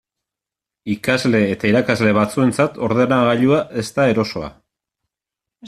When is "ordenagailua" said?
2.89-3.61